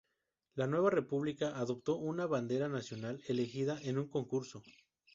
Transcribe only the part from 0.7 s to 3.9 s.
República adoptó una bandera nacional elegida